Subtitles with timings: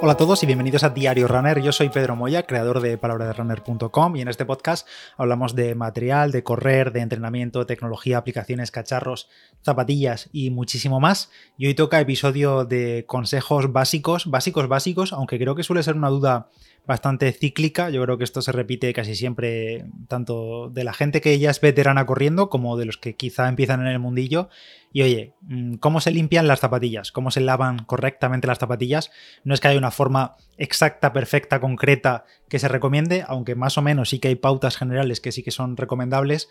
[0.00, 1.60] Hola a todos y bienvenidos a Diario Runner.
[1.60, 4.86] Yo soy Pedro Moya, creador de palabraderunner.com y en este podcast
[5.16, 9.28] hablamos de material, de correr, de entrenamiento, tecnología, aplicaciones, cacharros,
[9.64, 11.32] zapatillas y muchísimo más.
[11.56, 16.10] Y hoy toca episodio de consejos básicos, básicos básicos, aunque creo que suele ser una
[16.10, 16.48] duda
[16.88, 17.90] bastante cíclica.
[17.90, 21.60] Yo creo que esto se repite casi siempre, tanto de la gente que ya es
[21.60, 24.48] veterana corriendo como de los que quizá empiezan en el mundillo.
[24.90, 27.12] Y oye, mm, ¿cómo se limpian las zapatillas?
[27.12, 29.10] ¿Cómo se lavan correctamente las zapatillas?
[29.44, 33.82] No es que haya una forma exacta, perfecta, concreta que se recomiende, aunque más o
[33.82, 36.48] menos sí que hay pautas generales que sí que son recomendables,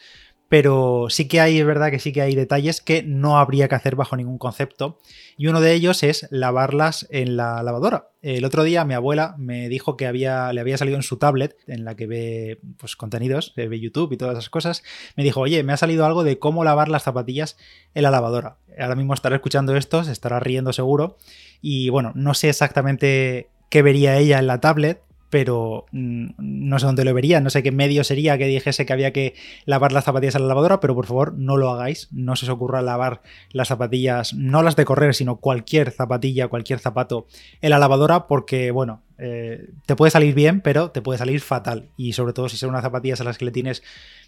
[0.50, 3.76] pero sí que hay, es verdad que sí que hay detalles que no habría que
[3.76, 5.00] hacer bajo ningún concepto.
[5.36, 8.10] Y uno de ellos es lavarlas en la lavadora.
[8.22, 11.58] El otro día mi abuela me dijo que había, le había salido en su tablet,
[11.68, 14.84] en la que ve pues, contenidos, ve YouTube y todas esas cosas.
[15.16, 17.58] Me dijo, oye, me ha salido algo de cómo lavar las zapatillas
[17.94, 18.58] en la lavadora.
[18.80, 21.18] Ahora mismo estará escuchando esto, se estará riendo seguro.
[21.62, 26.86] Y bueno, no sé exactamente qué vería ella en la tablet, pero mm, no sé
[26.86, 30.06] dónde lo vería, no sé qué medio sería que dijese que había que lavar las
[30.06, 33.22] zapatillas a la lavadora, pero por favor no lo hagáis, no se os ocurra lavar
[33.52, 37.28] las zapatillas, no las de correr, sino cualquier zapatilla, cualquier zapato
[37.62, 41.90] en la lavadora, porque bueno, eh, te puede salir bien, pero te puede salir fatal.
[41.98, 43.84] Y sobre todo si son unas zapatillas a las que le tienes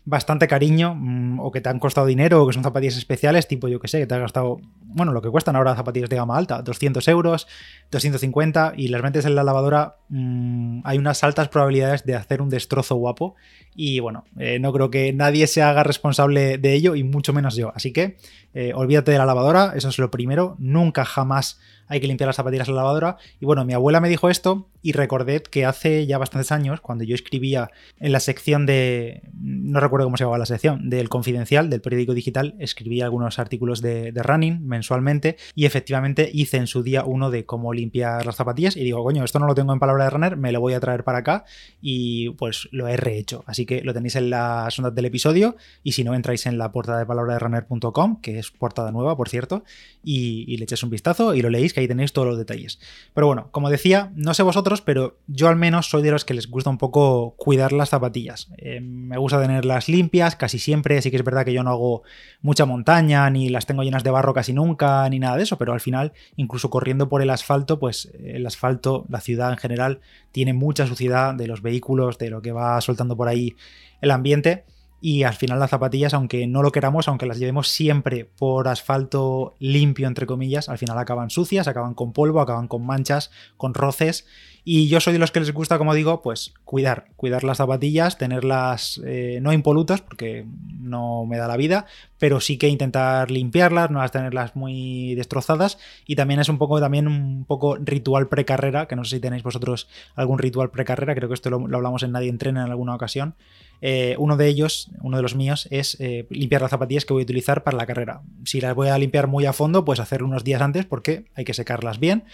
[0.05, 3.67] bastante cariño mm, o que te han costado dinero o que son zapatillas especiales, tipo
[3.67, 6.37] yo que sé, que te has gastado, bueno, lo que cuestan ahora zapatillas de gama
[6.37, 7.47] alta, 200 euros,
[7.91, 12.49] 250 y las metes en la lavadora, mm, hay unas altas probabilidades de hacer un
[12.49, 13.35] destrozo guapo
[13.75, 17.55] y bueno, eh, no creo que nadie se haga responsable de ello y mucho menos
[17.55, 17.71] yo.
[17.75, 18.17] Así que
[18.53, 22.35] eh, olvídate de la lavadora, eso es lo primero, nunca jamás hay que limpiar las
[22.35, 23.17] zapatillas en la lavadora.
[23.39, 27.03] Y bueno, mi abuela me dijo esto y recordé que hace ya bastantes años, cuando
[27.03, 31.69] yo escribía en la sección de, no recuerdo cómo se llamaba la sección, del Confidencial,
[31.69, 37.03] del periódico digital, escribía algunos artículos de, running mensualmente y efectivamente hice en su día
[37.05, 40.05] uno de cómo limpiar las zapatillas y digo, coño, esto no lo tengo en palabra
[40.05, 41.45] de runner, me lo voy a traer para acá
[41.81, 43.43] y pues lo he rehecho.
[43.47, 46.71] Así que lo tenéis en la sonda del episodio y si no entráis en la
[46.71, 49.63] portada de palabra de runner.com, que es portada nueva, por cierto,
[50.03, 52.79] y, y le echéis un vistazo y lo leéis, que ahí tenéis todos los detalles.
[53.13, 56.33] Pero bueno, como decía, no sé vosotros, pero yo al menos soy de los que
[56.33, 58.49] les gusta un poco cuidar las zapatillas.
[58.57, 62.03] Eh, me gusta tenerlas limpias casi siempre, sí que es verdad que yo no hago
[62.41, 65.73] mucha montaña, ni las tengo llenas de barro casi nunca, ni nada de eso, pero
[65.73, 69.99] al final, incluso corriendo por el asfalto, pues el asfalto, la ciudad en general,
[70.31, 73.55] tiene mucha suciedad de los vehículos, de lo que va soltando por ahí
[74.01, 74.65] el ambiente
[75.01, 79.55] y al final las zapatillas, aunque no lo queramos, aunque las llevemos siempre por asfalto
[79.59, 84.25] limpio, entre comillas, al final acaban sucias, acaban con polvo, acaban con manchas, con roces.
[84.65, 88.17] Y yo soy de los que les gusta, como digo, pues cuidar, cuidar las zapatillas,
[88.17, 90.45] tenerlas eh, no impolutas, porque
[90.79, 91.85] no me da la vida,
[92.19, 95.79] pero sí que intentar limpiarlas, no las tenerlas muy destrozadas.
[96.05, 99.41] Y también es un poco, también un poco ritual precarrera, que no sé si tenéis
[99.41, 103.35] vosotros algún ritual precarrera, creo que esto lo, hablamos en Nadie Entrena en alguna ocasión.
[103.81, 107.21] Eh, uno de ellos, uno de los míos, es eh, limpiar las zapatillas que voy
[107.21, 108.21] a utilizar para la carrera.
[108.43, 111.45] Si las voy a limpiar muy a fondo, pues hacerlo unos días antes porque hay
[111.45, 112.25] que secarlas bien.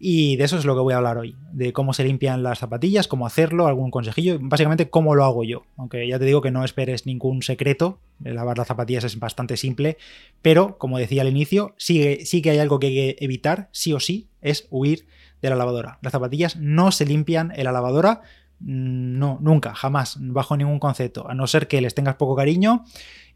[0.00, 2.60] Y de eso es lo que voy a hablar hoy, de cómo se limpian las
[2.60, 5.64] zapatillas, cómo hacerlo, algún consejillo, básicamente cómo lo hago yo.
[5.76, 9.96] Aunque ya te digo que no esperes ningún secreto, lavar las zapatillas es bastante simple,
[10.42, 13.92] pero como decía al inicio, sí, sí que hay algo que hay que evitar, sí
[13.92, 15.06] o sí, es huir
[15.42, 15.98] de la lavadora.
[16.02, 18.22] Las zapatillas no se limpian en la lavadora,
[18.60, 22.84] no, nunca, jamás, bajo ningún concepto, a no ser que les tengas poco cariño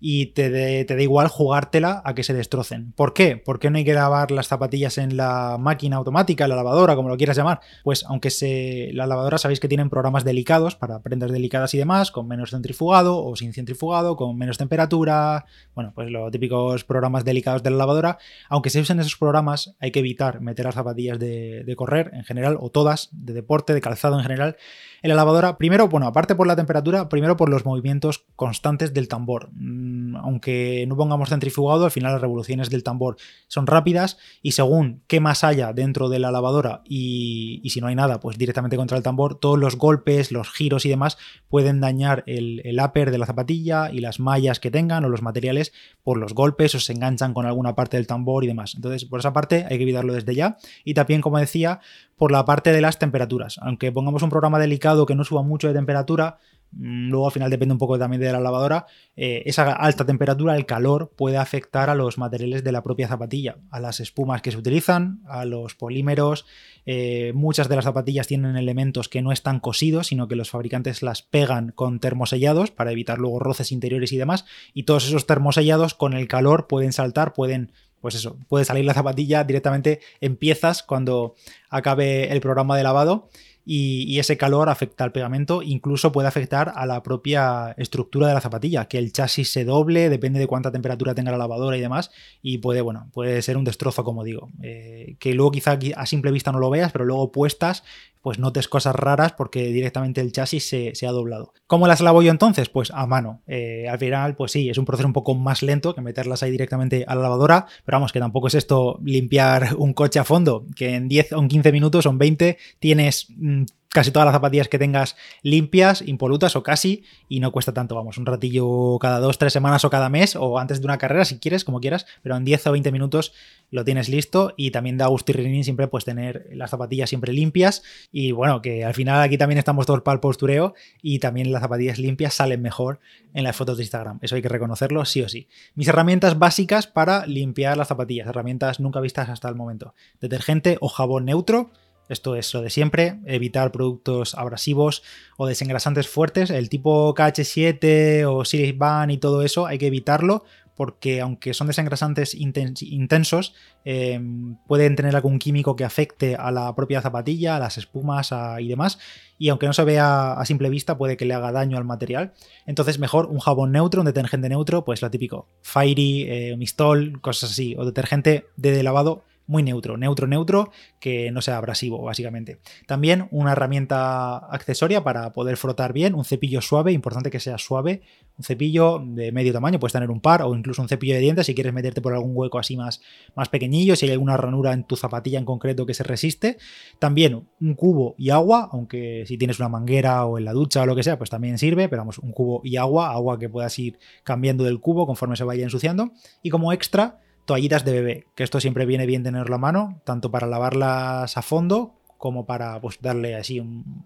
[0.05, 2.91] y te, da igual jugártela a que se destrocen.
[2.97, 3.37] ¿Por qué?
[3.37, 7.09] ¿Por qué no hay que lavar las zapatillas en la máquina automática, la lavadora, como
[7.09, 7.61] lo quieras llamar?
[7.85, 12.11] Pues aunque se, la lavadora sabéis que tienen programas delicados para prendas delicadas y demás,
[12.11, 15.45] con menos centrifugado o sin centrifugado, con menos temperatura,
[15.77, 18.19] bueno, pues los típicos programas delicados de la lavadora.
[18.49, 22.25] Aunque se usen esos programas, hay que evitar meter las zapatillas de, de correr en
[22.25, 24.57] general, o todas, de deporte, de calzado en general,
[25.03, 25.59] en la lavadora.
[25.59, 29.51] Primero, bueno, aparte por la temperatura, primero por los movimientos constantes del tambor.
[29.53, 33.17] Mm, aunque no pongamos centrifugado, al final las revoluciones del tambor
[33.49, 37.95] son rápidas y según qué más haya dentro de la lavadora y, si no hay
[37.95, 41.19] nada, pues directamente contra el tambor, todos los golpes, los giros y demás
[41.49, 45.23] pueden dañar el, el upper de la zapatilla y las mallas que tengan o los
[45.23, 45.73] materiales
[46.03, 48.75] por los golpes o se enganchan con alguna parte del tambor y demás.
[48.75, 50.57] Entonces, por esa parte hay que evitarlo desde ya.
[50.85, 51.81] Y también, como decía,
[52.23, 53.59] por la parte de las temperaturas.
[53.63, 56.39] Aunque pongamos un programa delicado que no suba mucho de temperatura,
[56.71, 58.87] mm, luego al final depende un poco también de la lavadora,
[59.17, 63.57] eh, esa alta temperatura, el calor, puede afectar a los materiales de la propia zapatilla,
[63.73, 66.47] a las espumas que se utilizan, a los polímeros.
[66.87, 71.03] Eh, muchas de las zapatillas tienen elementos que no están cosidos, sino que los fabricantes
[71.03, 74.45] las pegan con termosellados para evitar luego roces interiores y demás.
[74.75, 77.73] Y todos esos termosellados con el calor pueden saltar, pueden
[78.03, 81.37] pues eso, puede salir la zapatilla directamente, empiezas cuando
[81.71, 83.31] acabe el programa de lavado
[83.65, 88.41] y, ese calor afecta al pegamento, incluso puede afectar a la propia estructura de la
[88.41, 92.11] zapatilla, que el chasis se doble, depende de cuánta temperatura tenga la lavadora y demás,
[92.43, 96.33] y puede, bueno, puede ser un destrozo, como digo, eh, que luego quizá a simple
[96.33, 97.85] vista no lo veas, pero luego puestas
[98.23, 101.53] pues notes cosas raras porque directamente el chasis se, ha doblado.
[101.67, 102.69] ¿Cómo las lavo yo entonces?
[102.69, 103.43] Pues a mano.
[103.47, 106.51] Eh, al final, pues sí, es un proceso un poco más lento que meterlas ahí
[106.51, 110.67] directamente a la lavadora, pero vamos, que tampoco es esto limpiar un coche a fondo,
[110.77, 114.69] que en 10 o 15 minutos o en 20 tienes mm, casi todas las zapatillas
[114.69, 119.39] que tengas limpias, impolutas o casi, y no cuesta tanto, vamos, un ratillo cada dos,
[119.39, 122.37] tres semanas o cada mes, o antes de una carrera, si quieres, como quieras, pero
[122.37, 123.33] en 10 o 20 minutos
[123.71, 127.83] lo tienes listo y también da gusto y siempre pues tener las zapatillas siempre limpias
[128.11, 131.63] y bueno, que al final aquí también estamos todos para el postureo y también las
[131.63, 133.01] zapatillas limpias salen mejor
[133.35, 135.49] en las fotos de Instagram, eso hay que reconocerlo sí o sí.
[135.75, 140.89] Mis herramientas básicas para limpiar las zapatillas, herramientas nunca vistas hasta el momento, detergente o
[140.89, 141.71] jabón neutro,
[142.13, 145.03] esto es lo de siempre, evitar productos abrasivos
[145.37, 150.45] o desengrasantes fuertes, el tipo KH7 o Series Ban y todo eso, hay que evitarlo
[150.75, 153.55] porque aunque son desengrasantes intensos,
[153.85, 158.69] em, pueden tener algún químico que afecte a la propia zapatilla, a las espumas y
[158.69, 158.99] demás,
[159.39, 162.33] y aunque no se vea a simple vista, puede que le haga daño al material.
[162.67, 167.51] Entonces, mejor un jabón neutro, un detergente neutro, pues lo típico, Fairy, eh, Mistol, cosas
[167.51, 172.61] así, o detergente de lavado muy neutro, neutro, neutro, que no sea abrasivo, básicamente.
[172.87, 178.03] También una herramienta accesoria para poder frotar bien, un cepillo suave, importante que sea suave,
[178.39, 181.47] un cepillo de medio tamaño, puedes tener un par o incluso un cepillo de dientes
[181.47, 183.01] si quieres meterte por algún hueco así más,
[183.35, 186.57] más pequeñillo, si hay alguna ranura en tu zapatilla en concreto que se resiste.
[186.99, 190.87] También un cubo y agua, aunque si tienes una manguera o en la ducha o
[190.87, 193.79] lo que sea, pues también sirve, pero vamos, un cubo y agua, agua que puedas
[193.79, 196.13] ir cambiando del cubo conforme se vaya ensuciando.
[196.43, 200.31] Y como extra, toallitas de bebé, que esto siempre viene bien tenerlo a mano, tanto
[200.31, 204.05] para lavarlas a fondo como para pues, darle así un,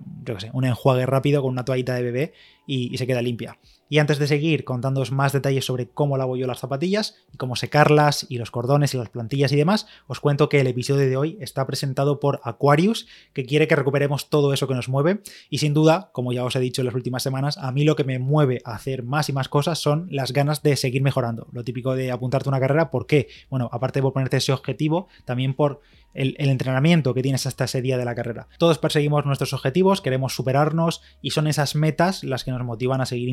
[0.55, 2.33] un enjuague rápido con una toallita de bebé
[2.67, 3.59] y, se queda limpia.
[3.89, 7.55] Y antes de seguir contándoos más detalles sobre cómo lavo yo las zapatillas y cómo
[7.55, 11.17] secarlas y los cordones y las plantillas y demás, os cuento que el episodio de
[11.17, 15.21] hoy está presentado por Aquarius, que quiere que recuperemos todo eso que nos mueve.
[15.51, 17.95] Y sin duda, como ya os he dicho en las últimas semanas, a mí lo
[17.95, 21.47] que me mueve a hacer más y más cosas son las ganas de seguir mejorando.
[21.53, 23.29] Lo típico de apuntarte a una carrera, ¿por qué?
[23.51, 25.81] Bueno, aparte de ponerte ese objetivo, también por
[26.17, 28.49] el, entrenamiento que tienes hasta ese día de la carrera.
[28.59, 33.07] Todos perseguimos nuestros objetivos, queremos superarnos y son esas metas las que nos motivan a
[33.07, 33.29] seguir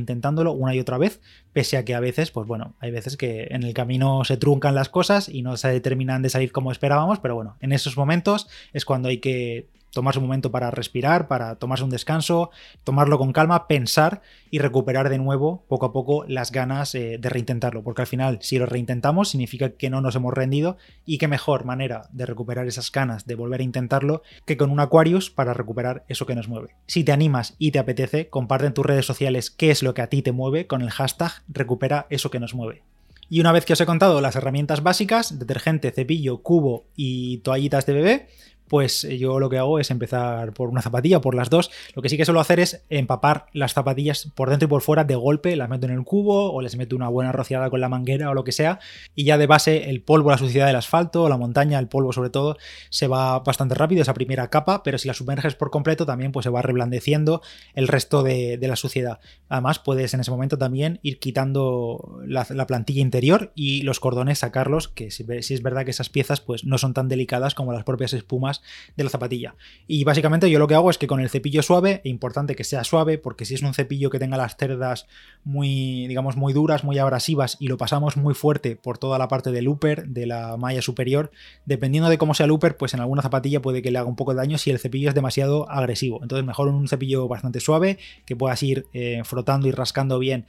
[0.51, 1.21] una y otra vez,
[1.53, 4.75] pese a que a veces, pues bueno, hay veces que en el camino se truncan
[4.75, 8.49] las cosas y no se terminan de salir como esperábamos, pero bueno, en esos momentos
[8.73, 12.49] es cuando hay que tomarse un momento para respirar, para tomarse un descanso,
[12.83, 17.29] tomarlo con calma, pensar y recuperar de nuevo poco a poco las ganas eh, de
[17.29, 21.27] reintentarlo, porque al final si lo reintentamos significa que no nos hemos rendido y qué
[21.27, 25.53] mejor manera de recuperar esas ganas de volver a intentarlo que con un Aquarius para
[25.53, 26.75] recuperar eso que nos mueve.
[26.87, 30.01] Si te animas y te apetece, comparte en tus redes sociales qué es lo que
[30.01, 32.83] a ti te mueve con el hashtag recupera eso que nos mueve.
[33.29, 37.85] Y una vez que os he contado las herramientas básicas, detergente, cepillo, cubo y toallitas
[37.85, 38.27] de bebé,
[38.67, 41.71] pues eh, yo lo que hago es empezar por una zapatilla, por las dos.
[41.95, 45.03] Lo que sí que suelo hacer es empapar las zapatillas por dentro y por fuera
[45.03, 47.89] de golpe, las meto en el cubo o les meto una buena rociada con la
[47.89, 48.79] manguera o lo que sea.
[49.15, 52.29] Y ya de base el polvo, la suciedad del asfalto, la montaña, el polvo sobre
[52.29, 52.57] todo,
[52.89, 56.43] se va bastante rápido esa primera capa, pero si la sumerges por completo también pues
[56.43, 57.41] se va reblandeciendo
[57.73, 59.19] el resto de, la suciedad.
[59.49, 64.87] Además puedes en ese momento también ir quitando la, plantilla interior y los cordones sacarlos,
[64.87, 67.83] que si, si es verdad que esas piezas pues no son tan delicadas como las
[67.83, 68.52] propias espumas
[68.95, 69.55] de la zapatilla.
[69.87, 72.63] Y básicamente yo lo que hago es que con el cepillo suave, e importante que
[72.63, 75.07] sea suave, porque si es un cepillo que tenga las cerdas
[75.43, 79.51] muy, digamos, muy duras, muy abrasivas y lo pasamos muy fuerte por toda la parte
[79.51, 81.31] del upper, de la malla superior,
[81.65, 84.15] dependiendo de cómo sea el upper, pues en alguna zapatilla puede que le haga un
[84.15, 86.19] poco de daño si el cepillo es demasiado agresivo.
[86.21, 90.45] Entonces mejor un cepillo bastante suave, que puedas ir eh, frotando y rascando bien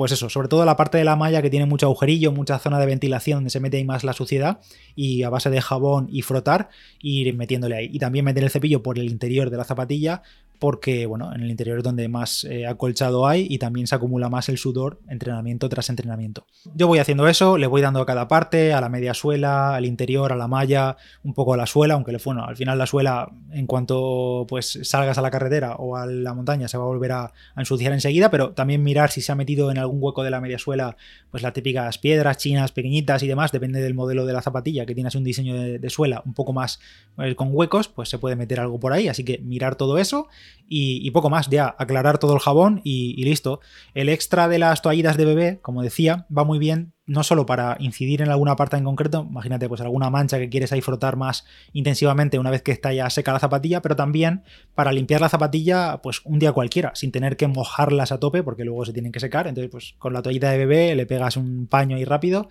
[0.00, 2.78] pues eso, sobre todo la parte de la malla que tiene mucho agujerillo, mucha zona
[2.78, 4.60] de ventilación donde se mete ahí más la suciedad
[4.96, 6.70] y a base de jabón y frotar
[7.02, 7.90] ir metiéndole ahí.
[7.92, 10.22] Y también meter el cepillo por el interior de la zapatilla
[10.60, 14.28] porque bueno, en el interior es donde más eh, acolchado hay y también se acumula
[14.28, 16.46] más el sudor entrenamiento tras entrenamiento.
[16.74, 19.86] Yo voy haciendo eso, le voy dando a cada parte, a la media suela, al
[19.86, 23.32] interior, a la malla, un poco a la suela, aunque bueno, al final la suela
[23.50, 27.12] en cuanto pues salgas a la carretera o a la montaña se va a volver
[27.12, 30.40] a, ensuciar enseguida, pero también mirar si se ha metido en algún hueco de la
[30.40, 30.96] media suela
[31.30, 34.94] pues las típicas piedras chinas pequeñitas y demás, depende del modelo de la zapatilla, que
[34.94, 36.80] tienes un diseño de, suela un poco más
[37.16, 40.28] pues, con huecos, pues se puede meter algo por ahí, así que mirar todo eso
[40.68, 43.60] y, poco más, ya aclarar todo el jabón y, listo.
[43.94, 47.76] El extra de las toallitas de bebé, como decía, va muy bien no solo para
[47.80, 51.44] incidir en alguna parte en concreto, imagínate pues alguna mancha que quieres ahí frotar más
[51.72, 54.44] intensivamente una vez que está ya seca la zapatilla, pero también
[54.76, 58.64] para limpiar la zapatilla pues un día cualquiera, sin tener que mojarlas a tope porque
[58.64, 61.66] luego se tienen que secar, entonces pues con la toallita de bebé le pegas un
[61.66, 62.48] paño ahí rápido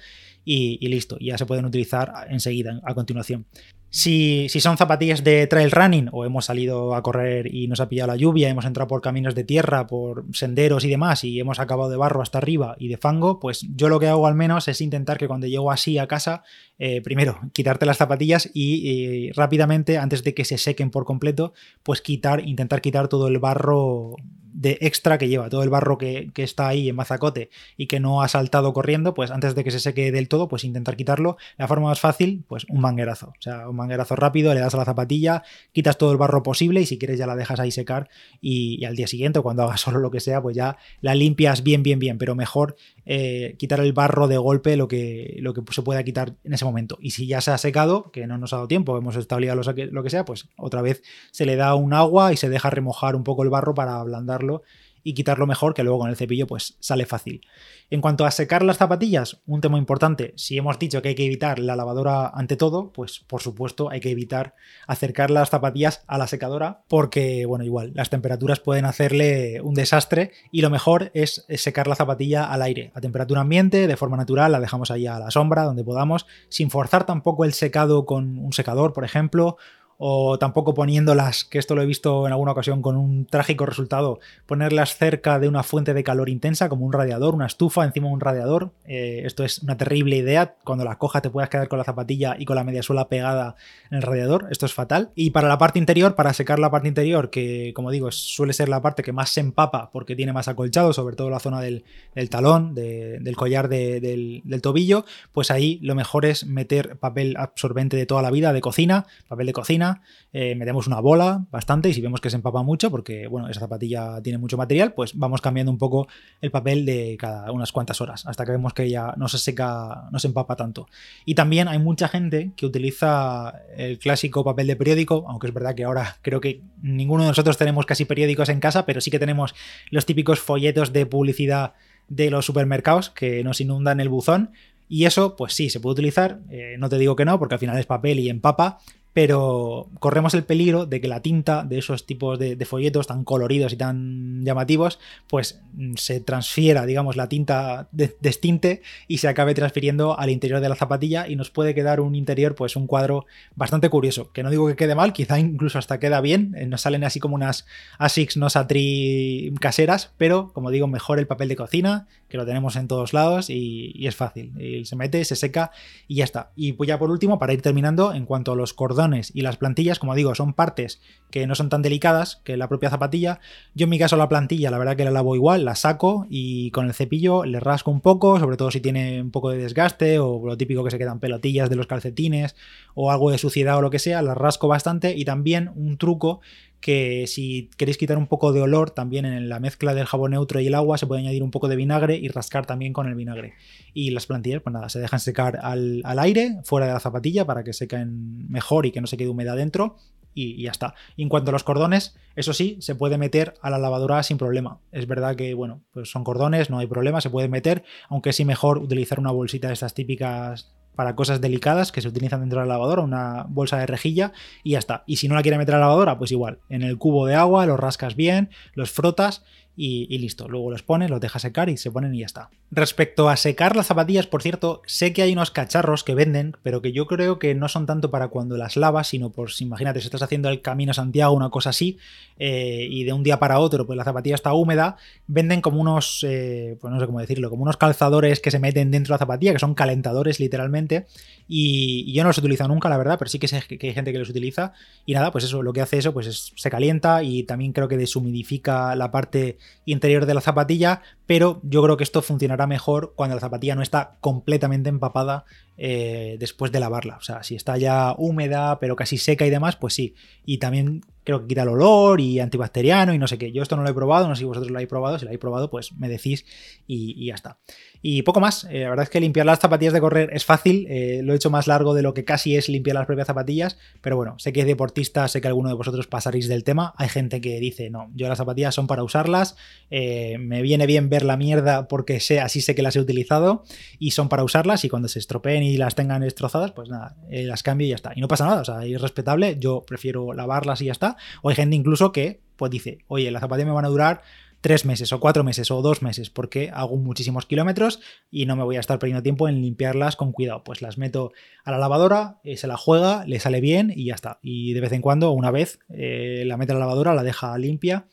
[0.52, 3.46] y, listo, ya se pueden utilizar enseguida, a continuación.
[3.92, 8.08] Si, son zapatillas de trail running o hemos salido a correr y nos ha pillado
[8.08, 11.90] la lluvia, hemos entrado por caminos de tierra, por senderos y demás y hemos acabado
[11.90, 14.82] de barro hasta arriba y de fango, pues yo lo que hago al menos es
[14.82, 16.44] intentar que cuando llego así a casa,
[16.80, 22.02] eh, primero quitarte las zapatillas y rápidamente, antes de que se sequen por completo, pues
[22.02, 24.16] quitar, intentar quitar todo el barro
[24.54, 28.22] de extra que lleva, todo el barro que, está ahí en mazacote y que no
[28.22, 31.38] ha saltado corriendo, pues antes de que se seque del todo, pues intentar quitarlo.
[31.58, 33.28] La forma más fácil, pues un manguerazo.
[33.28, 36.82] O sea, un manguerazo rápido, le das a la zapatilla, quitas todo el barro posible
[36.82, 38.10] y si quieres ya la dejas ahí secar
[38.42, 41.84] y, al día siguiente, cuando hagas solo lo que sea, pues ya la limpias bien,
[41.84, 45.82] bien, bien, pero mejor eh, quitar el barro de golpe lo que, lo que se
[45.82, 46.69] pueda quitar en ese momento.
[47.00, 50.04] Y si ya se ha secado, que no nos ha dado tiempo, hemos estado lo
[50.04, 53.24] que sea, pues otra vez se le da un agua y se deja remojar un
[53.24, 54.64] poco el barro para ablandarlo
[55.10, 57.42] y quitarlo mejor, que luego con el cepillo pues sale fácil.
[57.90, 61.26] En cuanto a secar las zapatillas, un tema importante, si hemos dicho que hay que
[61.26, 64.54] evitar la lavadora ante todo, pues por supuesto hay que evitar
[64.86, 70.32] acercar las zapatillas a la secadora porque, bueno, igual, las temperaturas pueden hacerle un desastre
[70.52, 74.52] y lo mejor es secar la zapatilla al aire, a temperatura ambiente, de forma natural,
[74.52, 78.54] la dejamos ahí a la sombra, donde podamos, sin forzar tampoco el secado con un
[78.54, 79.58] secador, por ejemplo,
[80.02, 84.22] o tampoco poniéndolas, que esto lo he visto en alguna ocasión con un trágico resultado,
[84.46, 88.14] ponerlas cerca de una fuente de calor intensa, como un radiador, una estufa encima de
[88.14, 88.72] un radiador.
[88.86, 90.56] Eh, esto es una terrible idea.
[90.64, 93.58] Cuando la coja te puedas quedar con la zapatilla y con la media suela pegada
[93.92, 94.48] en el radiador.
[94.52, 95.12] Esto es fatal.
[95.16, 98.70] Y para la parte interior, para secar la parte interior, que como digo, suele ser
[98.70, 101.84] la parte que más se empapa porque tiene más acolchado, sobre todo la zona del,
[102.30, 105.04] talón, del collar del tobillo,
[105.34, 109.48] pues ahí lo mejor es meter papel absorbente de toda la vida, de cocina, papel
[109.48, 109.89] de cocina
[110.34, 113.62] eh, metemos una bola bastante y si vemos que se empapa mucho, porque bueno, esa
[113.62, 116.08] zapatilla tiene mucho material, pues vamos cambiando un poco
[116.42, 120.10] el papel de cada unas cuantas horas, hasta que vemos que ya no se seca,
[120.12, 120.88] no se empapa tanto.
[121.26, 125.76] Y también hay mucha gente que utiliza el clásico papel de periódico, aunque es verdad
[125.76, 129.20] que ahora creo que ninguno de nosotros tenemos casi periódicos en casa, pero sí que
[129.20, 129.56] tenemos
[129.90, 131.74] los típicos folletos de publicidad
[132.08, 134.52] de los supermercados que nos inundan el buzón.
[134.92, 136.40] Y eso, pues sí, se puede utilizar.
[136.50, 138.80] Eh, no te digo que no, porque al final es papel y empapa,
[139.22, 143.74] pero corremos el peligro de que la tinta de esos tipos de, folletos tan coloridos
[143.74, 144.98] y tan llamativos,
[145.28, 150.62] pues mm, se transfiera, digamos, la tinta de, destinte y se acabe transfiriendo al interior
[150.62, 153.26] de la zapatilla y nos puede quedar un interior, pues un cuadro
[153.58, 156.80] bastante curioso, que no digo que quede mal, quizá incluso hasta queda bien, eh, nos
[156.80, 157.66] salen así como unas
[157.98, 162.78] ASICS no Satri caseras, pero como digo, mejor el papel de cocina, que lo tenemos
[162.78, 165.72] en todos lados y, y es fácil, y se mete, se seca
[166.08, 166.54] y ya está.
[166.56, 169.58] Y pues ya por último, para ir terminando, en cuanto a los cordones, y las
[169.58, 171.02] plantillas, como digo, son partes
[171.32, 173.40] que no son tan delicadas que la propia zapatilla.
[173.76, 176.72] Yo en mi caso la plantilla, la verdad que la lavo igual, la saco y
[176.72, 180.20] con el cepillo le rasco un poco, sobre todo si tiene un poco de desgaste
[180.20, 182.56] o lo típico que se quedan pelotillas de los calcetines
[182.96, 186.42] o algo de suciedad o lo que sea, la rasco bastante y también un truco
[186.80, 190.60] que si queréis quitar un poco de olor, también en la mezcla del jabón neutro
[190.60, 193.16] y el agua se puede añadir un poco de vinagre y rascar también con el
[193.16, 193.54] vinagre.
[193.94, 197.64] Y las plantillas, pues nada, se dejan secar al, aire, fuera de la zapatilla, para
[197.64, 199.98] que sequen mejor y que no se quede humedad dentro.
[200.34, 200.94] Y, ya está.
[201.18, 204.38] Y en cuanto a los cordones, eso sí, se puede meter a la lavadora sin
[204.38, 204.80] problema.
[204.92, 208.46] Es verdad que, bueno, pues son cordones, no hay problema, se puede meter, aunque sí
[208.46, 212.68] mejor utilizar una bolsita de estas típicas para cosas delicadas que se utilizan dentro de
[212.68, 215.06] la lavadora, una bolsa de rejilla y ya está.
[215.08, 217.36] Y si no la quiere meter a la lavadora, pues igual, en el cubo de
[217.36, 219.46] agua los rascas bien, los frotas
[219.82, 220.50] y, listo.
[220.50, 222.50] Luego los pones, los dejas secar y se ponen y ya está.
[222.70, 226.82] Respecto a secar las zapatillas, por cierto, sé que hay unos cacharros que venden, pero
[226.82, 230.02] que yo creo que no son tanto para cuando las lavas, sino por si imagínate,
[230.02, 231.98] si estás haciendo el camino a Santiago, una cosa así,
[232.38, 236.26] eh, y de un día para otro, pues la zapatilla está húmeda, venden como unos,
[236.28, 239.20] eh, pues no sé cómo decirlo, como unos calzadores que se meten dentro de la
[239.20, 241.06] zapatilla, que son calentadores literalmente,
[241.48, 243.94] y, yo no los he utilizado nunca, la verdad, pero sí que sé que hay
[243.94, 244.74] gente que los utiliza,
[245.06, 247.88] y nada, pues eso, lo que hace eso, pues es, se calienta y también creo
[247.88, 253.14] que deshumidifica la parte interior de la zapatilla, pero yo creo que esto funcionará mejor
[253.16, 255.46] cuando la zapatilla no está completamente empapada
[255.78, 257.18] eh, después de lavarla.
[257.18, 260.16] O sea, si está ya húmeda, pero casi seca y demás, pues sí.
[260.44, 263.52] Y también creo que quita el olor y antibacteriano y no sé qué.
[263.52, 265.30] Yo esto no lo he probado, no sé si vosotros lo habéis probado, si lo
[265.30, 266.44] habéis probado, pues me decís
[266.88, 267.60] y, ya está.
[268.02, 270.88] Y poco más, eh, la verdad es que limpiar las zapatillas de correr es fácil,
[270.90, 273.78] eh, lo he hecho más largo de lo que casi es limpiar las propias zapatillas,
[274.02, 277.10] pero bueno, sé que es deportista, sé que alguno de vosotros pasaréis del tema, hay
[277.10, 279.56] gente que dice, no, yo las zapatillas son para usarlas,
[279.92, 283.64] me viene bien ver la mierda porque sé, así sé que las he utilizado
[283.98, 287.64] y son para usarlas y cuando se estropeen y las tengan destrozadas, pues nada, las
[287.64, 288.12] cambio y ya está.
[288.16, 291.18] Y no pasa nada, o sea, es respetable, yo prefiero lavarlas y ya está.
[291.42, 294.22] O hay gente incluso que pues dice, oye, las zapatillas me van a durar
[294.62, 298.64] tres meses o cuatro meses o dos meses porque hago muchísimos kilómetros y no me
[298.64, 300.64] voy a estar perdiendo tiempo en limpiarlas con cuidado.
[300.64, 301.32] Pues las meto
[301.64, 304.40] a la lavadora, eh, se la juega, le sale bien y ya está.
[304.42, 307.58] Y de vez en cuando, una vez, eh, la mete a la lavadora, la deja
[307.58, 308.08] limpia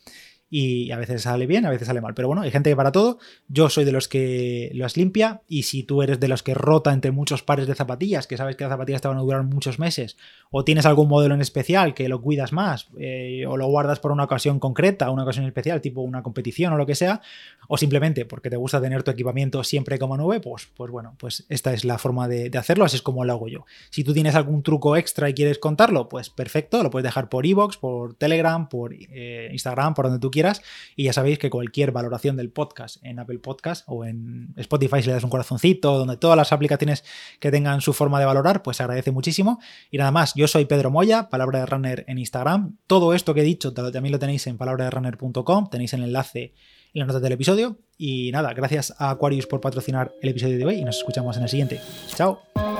[0.58, 2.14] y a veces sale bien, a veces sale mal.
[2.14, 3.18] Pero bueno, hay gente que para todo.
[3.46, 6.94] Yo soy de los que las limpia y si tú eres de los que rota
[6.94, 9.78] entre muchos pares de zapatillas, que sabes que las zapatillas te van a durar muchos
[9.78, 10.16] meses,
[10.50, 14.12] o tienes algún modelo en especial que lo cuidas más, eh, o lo guardas por
[14.12, 17.20] una ocasión concreta, una ocasión especial, tipo una competición o lo que sea,
[17.68, 21.44] o simplemente porque te gusta tener tu equipamiento siempre como nube, pues, pues bueno, pues
[21.50, 23.66] esta es la forma de, hacerlo, así es como lo hago yo.
[23.90, 27.44] Si tú tienes algún truco extra y quieres contarlo, pues perfecto, lo puedes dejar por
[27.44, 30.30] iVoox, por Telegram, por eh, Instagram, por donde tú
[30.94, 35.08] y ya sabéis que cualquier valoración del podcast en Apple Podcast o en Spotify, si
[35.08, 37.04] le das un corazoncito, donde todas las aplicaciones
[37.40, 39.60] que tengan su forma de valorar, pues se agradece muchísimo.
[39.90, 42.76] Y nada más, yo soy Pedro Moya, Palabra de Runner en Instagram.
[42.86, 46.54] Todo esto que he dicho también lo tenéis en palabraderunner.com, tenéis el enlace
[46.94, 47.78] en las notas del episodio.
[47.98, 51.44] Y nada, gracias a Aquarius por patrocinar el episodio de hoy y nos escuchamos en
[51.44, 51.80] el siguiente.
[52.14, 52.75] Chao.